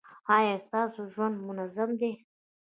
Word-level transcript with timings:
ایا 0.35 0.55
ستاسو 0.65 1.01
ژوند 1.13 1.35
منظم 1.47 1.89
دی؟ 1.99 2.11